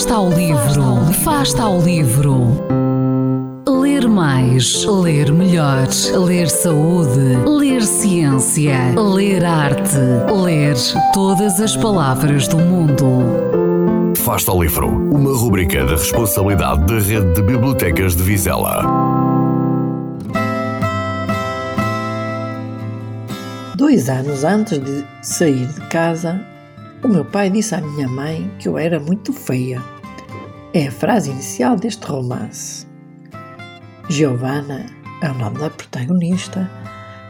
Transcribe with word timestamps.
Fasta 0.00 0.14
ao 0.14 0.30
livro, 0.30 1.12
Fasta 1.22 1.62
ao 1.62 1.78
livro. 1.78 2.56
Ler 3.68 4.08
mais, 4.08 4.82
ler 4.86 5.30
melhor, 5.30 5.88
ler 6.26 6.48
saúde, 6.48 7.36
ler 7.46 7.82
ciência, 7.82 8.94
ler 8.98 9.44
arte, 9.44 9.98
ler 10.42 10.74
todas 11.12 11.60
as 11.60 11.76
palavras 11.76 12.48
do 12.48 12.56
mundo. 12.56 14.14
Fasta 14.16 14.50
ao 14.50 14.62
livro, 14.62 14.88
uma 14.88 15.36
rubrica 15.36 15.84
da 15.84 15.92
responsabilidade 15.92 16.86
da 16.86 16.98
Rede 16.98 17.34
de 17.34 17.42
Bibliotecas 17.42 18.16
de 18.16 18.22
Vizela. 18.22 18.82
Dois 23.76 24.08
anos 24.08 24.44
antes 24.44 24.78
de 24.78 25.04
sair 25.20 25.66
de 25.66 25.80
casa, 25.88 26.40
o 27.04 27.08
meu 27.08 27.24
pai 27.24 27.50
disse 27.50 27.74
à 27.74 27.82
minha 27.82 28.08
mãe 28.08 28.50
que 28.58 28.66
eu 28.66 28.78
era 28.78 28.98
muito 28.98 29.30
feia. 29.34 29.99
É 30.72 30.86
a 30.86 30.92
frase 30.92 31.30
inicial 31.30 31.76
deste 31.76 32.06
romance. 32.06 32.86
Giovanna 34.08 34.86
é 35.22 35.30
o 35.30 35.34
nome 35.34 35.58
da 35.58 35.70
protagonista. 35.70 36.70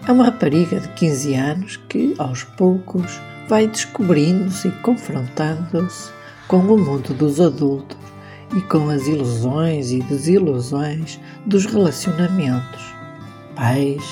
É 0.07 0.13
uma 0.13 0.25
rapariga 0.25 0.81
de 0.81 0.89
15 0.89 1.35
anos 1.35 1.77
que, 1.89 2.15
aos 2.19 2.45
poucos, 2.45 3.21
vai 3.49 3.67
descobrindo-se 3.67 4.69
e 4.69 4.73
confrontando-se 4.83 6.11
com 6.49 6.59
o 6.59 6.79
mundo 6.79 7.15
dos 7.15 7.41
adultos 7.41 7.99
e 8.57 8.61
com 8.63 8.89
as 8.89 9.07
ilusões 9.07 9.91
e 9.93 10.01
desilusões 10.03 11.21
dos 11.47 11.67
relacionamentos. 11.67 12.95
Pais, 13.55 14.05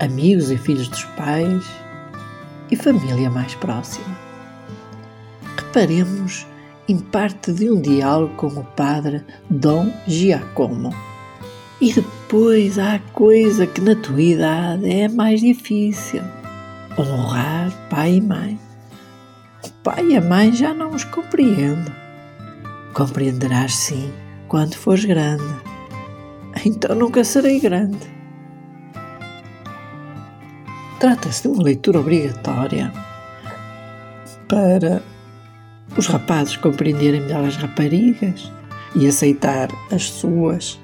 amigos 0.00 0.50
e 0.50 0.56
filhos 0.56 0.88
dos 0.88 1.04
pais 1.04 1.64
e 2.70 2.76
família 2.76 3.30
mais 3.30 3.54
próxima 3.54 4.32
reparemos 5.72 6.46
em 6.92 6.98
parte 6.98 7.50
de 7.54 7.70
um 7.70 7.80
diálogo 7.80 8.34
com 8.36 8.48
o 8.48 8.64
padre 8.64 9.24
Dom 9.48 9.90
Giacomo. 10.06 10.94
E 11.80 11.90
depois 11.90 12.78
há 12.78 13.00
coisa 13.14 13.66
que 13.66 13.80
na 13.80 13.96
tua 13.96 14.20
idade 14.20 14.90
é 14.90 15.08
mais 15.08 15.40
difícil: 15.40 16.20
honrar 16.98 17.72
pai 17.88 18.16
e 18.16 18.20
mãe. 18.20 18.60
O 19.64 19.70
pai 19.82 20.06
e 20.08 20.16
a 20.18 20.20
mãe 20.20 20.52
já 20.52 20.74
não 20.74 20.90
os 20.90 21.04
compreendo. 21.04 21.90
Compreenderás 22.92 23.74
sim 23.74 24.12
quando 24.46 24.74
fores 24.74 25.06
grande. 25.06 25.54
Então 26.66 26.94
nunca 26.94 27.24
serei 27.24 27.58
grande. 27.58 27.98
Trata-se 31.00 31.42
de 31.42 31.48
uma 31.48 31.62
leitura 31.62 32.00
obrigatória 32.00 32.92
para 34.46 35.02
os 35.96 36.06
rapazes 36.06 36.56
compreenderem 36.56 37.20
melhor 37.20 37.44
as 37.44 37.56
raparigas 37.56 38.50
e 38.94 39.06
aceitar 39.06 39.68
as 39.90 40.04
suas, 40.04 40.78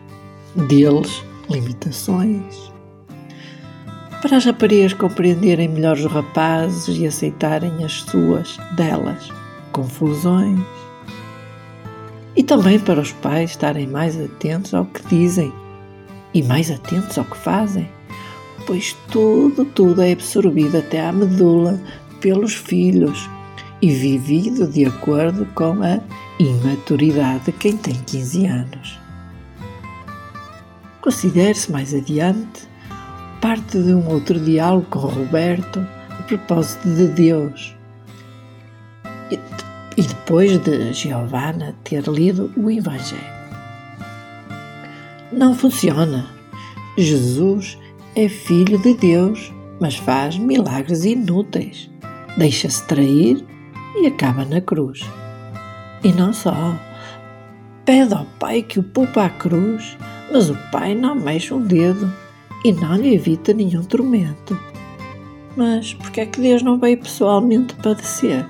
deles, 0.68 1.22
limitações. 1.48 2.72
Para 4.20 4.36
as 4.36 4.44
raparigas 4.44 4.92
compreenderem 4.92 5.68
melhor 5.68 5.96
os 5.96 6.04
rapazes 6.04 6.98
e 6.98 7.06
aceitarem 7.06 7.84
as 7.84 8.02
suas, 8.02 8.56
delas, 8.74 9.28
confusões. 9.72 10.60
E 12.36 12.42
também 12.42 12.78
para 12.78 13.00
os 13.00 13.12
pais 13.12 13.50
estarem 13.50 13.86
mais 13.86 14.20
atentos 14.20 14.74
ao 14.74 14.84
que 14.84 15.06
dizem 15.08 15.52
e 16.34 16.42
mais 16.42 16.70
atentos 16.70 17.16
ao 17.16 17.24
que 17.24 17.36
fazem, 17.36 17.88
pois 18.66 18.94
tudo, 19.10 19.64
tudo 19.64 20.02
é 20.02 20.12
absorvido 20.12 20.78
até 20.78 21.06
à 21.06 21.12
medula 21.12 21.80
pelos 22.20 22.54
filhos 22.54 23.28
e 23.80 23.90
vivido 23.90 24.66
de 24.66 24.84
acordo 24.84 25.46
com 25.54 25.82
a 25.82 26.00
imaturidade 26.38 27.44
de 27.46 27.52
quem 27.52 27.76
tem 27.76 27.94
15 27.94 28.46
anos. 28.46 28.98
Considere-se 31.00 31.70
mais 31.70 31.94
adiante 31.94 32.68
parte 33.40 33.80
de 33.80 33.94
um 33.94 34.08
outro 34.08 34.38
diálogo 34.40 34.86
com 34.90 34.98
Roberto 34.98 35.86
a 36.10 36.22
propósito 36.24 36.88
de 36.88 37.06
Deus. 37.08 37.74
E 39.96 40.02
depois 40.02 40.58
de 40.58 40.92
Giovanna 40.92 41.74
ter 41.84 42.02
lido 42.08 42.52
o 42.56 42.70
Evangelho. 42.70 43.38
Não 45.32 45.54
funciona. 45.54 46.26
Jesus 46.96 47.78
é 48.14 48.28
filho 48.28 48.80
de 48.80 48.94
Deus, 48.94 49.52
mas 49.80 49.96
faz 49.96 50.36
milagres 50.36 51.04
inúteis. 51.04 51.90
Deixa-se 52.36 52.84
trair 52.86 53.44
e 54.02 54.06
acaba 54.06 54.44
na 54.44 54.60
cruz. 54.60 55.00
E 56.02 56.12
não 56.12 56.32
só. 56.32 56.54
Pede 57.84 58.14
ao 58.14 58.24
pai 58.38 58.62
que 58.62 58.78
o 58.78 58.82
poupa 58.82 59.24
à 59.24 59.30
cruz, 59.30 59.96
mas 60.32 60.50
o 60.50 60.56
pai 60.70 60.94
não 60.94 61.14
mexe 61.14 61.52
um 61.52 61.60
dedo 61.60 62.12
e 62.64 62.72
não 62.72 62.96
lhe 62.96 63.14
evita 63.14 63.52
nenhum 63.52 63.82
tormento. 63.82 64.58
Mas 65.56 65.94
por 65.94 66.10
que 66.10 66.20
é 66.20 66.26
que 66.26 66.40
Deus 66.40 66.62
não 66.62 66.78
veio 66.78 66.98
pessoalmente 66.98 67.74
padecer? 67.76 68.46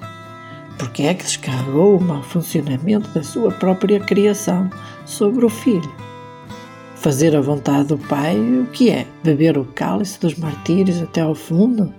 Porque 0.79 1.05
é 1.05 1.15
que 1.15 1.25
descarregou 1.25 1.97
o 1.97 2.01
mau 2.01 2.23
funcionamento 2.23 3.09
da 3.11 3.23
sua 3.23 3.51
própria 3.51 3.99
criação 4.01 4.69
sobre 5.07 5.45
o 5.47 5.49
filho? 5.49 5.91
Fazer 6.97 7.35
a 7.35 7.41
vontade 7.41 7.89
do 7.89 7.99
Pai, 7.99 8.37
o 8.39 8.67
que 8.67 8.91
é? 8.91 9.07
Beber 9.23 9.57
o 9.57 9.65
cálice 9.65 10.21
dos 10.21 10.37
martírios 10.37 11.01
até 11.01 11.21
ao 11.21 11.35
fundo? 11.35 11.93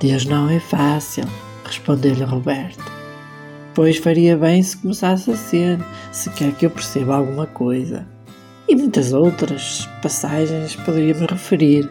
Deus 0.00 0.24
não 0.24 0.48
é 0.50 0.58
fácil 0.58 1.24
respondeu-lhe 1.66 2.24
Roberto. 2.24 2.84
Pois 3.74 3.98
faria 3.98 4.36
bem 4.36 4.62
se 4.62 4.76
começasse 4.76 5.30
a 5.30 5.36
ser, 5.36 5.78
se 6.10 6.30
quer 6.30 6.52
que 6.54 6.66
eu 6.66 6.70
perceba 6.70 7.16
alguma 7.16 7.46
coisa. 7.46 8.06
E 8.68 8.74
muitas 8.74 9.12
outras 9.12 9.88
passagens 10.02 10.74
poderia-me 10.76 11.26
referir 11.26 11.88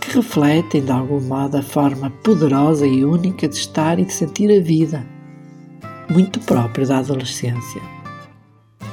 que 0.00 0.16
refletem 0.16 0.84
de 0.84 0.90
algum 0.90 1.20
modo 1.20 1.58
a 1.58 1.62
forma 1.62 2.10
poderosa 2.24 2.86
e 2.86 3.04
única 3.04 3.46
de 3.46 3.56
estar 3.56 3.98
e 3.98 4.04
de 4.04 4.12
sentir 4.12 4.50
a 4.50 4.62
vida, 4.62 5.04
muito 6.08 6.40
própria 6.40 6.86
da 6.86 6.98
adolescência. 6.98 7.97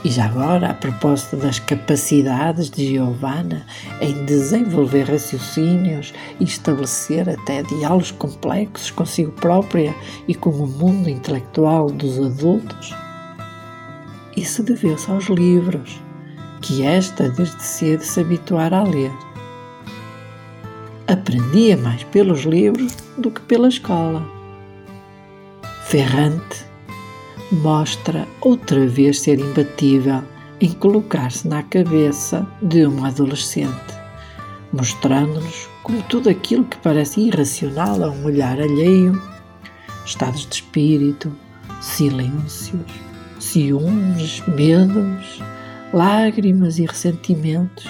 E 0.06 0.10
já 0.12 0.26
agora, 0.26 0.70
a 0.70 0.74
propósito 0.76 1.36
das 1.36 1.58
capacidades 1.58 2.70
de 2.70 2.90
Giovanna 2.90 3.66
em 4.00 4.24
desenvolver 4.26 5.10
raciocínios 5.10 6.14
e 6.40 6.44
estabelecer 6.44 7.28
até 7.28 7.64
diálogos 7.64 8.12
complexos 8.12 8.92
consigo 8.92 9.32
própria 9.32 9.96
e 10.28 10.36
com 10.36 10.52
o 10.52 10.68
mundo 10.68 11.10
intelectual 11.10 11.90
dos 11.90 12.20
adultos, 12.20 12.94
isso 14.38 14.62
deveu-se 14.62 15.10
aos 15.10 15.26
livros, 15.26 16.00
que 16.62 16.84
esta 16.84 17.28
desde 17.30 17.64
cedo 17.64 18.04
se 18.04 18.20
habituara 18.20 18.82
a 18.82 18.84
ler. 18.84 19.12
Aprendia 21.08 21.78
mais 21.78 22.04
pelos 22.04 22.44
livros 22.44 22.96
do 23.18 23.32
que 23.32 23.42
pela 23.42 23.70
escola. 23.70 24.24
Ferrante 25.86 26.64
mostra 27.56 28.28
outra 28.42 28.86
vez 28.86 29.22
ser 29.22 29.40
imbatível 29.40 30.22
em 30.60 30.72
colocar-se 30.74 31.48
na 31.48 31.64
cabeça 31.64 32.46
de 32.62 32.86
uma 32.86 33.08
adolescente, 33.08 33.94
mostrando-nos 34.72 35.70
como 35.84 36.02
tudo 36.04 36.30
aquilo 36.30 36.66
que 36.66 36.78
parece 36.78 37.22
irracional 37.22 38.04
a 38.04 38.10
um 38.10 38.26
olhar 38.26 38.60
alheio, 38.60 39.22
estados 40.06 40.46
de 40.46 40.56
espírito, 40.56 41.32
silêncios, 41.82 42.74
ciúmes, 43.40 44.44
medos, 44.48 45.42
lágrimas 45.94 46.78
e 46.78 46.86
ressentimentos, 46.86 47.86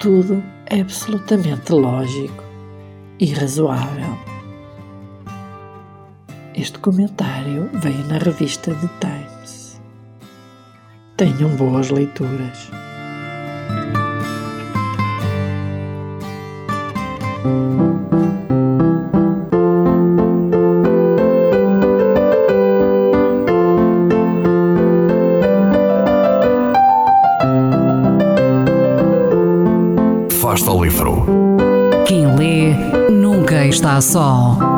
tudo 0.00 0.42
é 0.66 0.80
absolutamente 0.80 1.72
lógico 1.72 2.44
e 3.18 3.32
razoável. 3.32 4.35
Este 6.56 6.78
comentário 6.78 7.68
veio 7.74 8.02
na 8.06 8.16
revista 8.16 8.72
The 8.72 8.88
Times. 8.98 9.78
Tenham 11.14 11.50
boas 11.50 11.90
leituras. 11.90 12.70
Fasta 30.40 30.70
o 30.70 30.82
livro. 30.82 31.26
Quem 32.06 32.34
lê 32.34 32.72
nunca 33.10 33.66
está 33.66 34.00
só. 34.00 34.75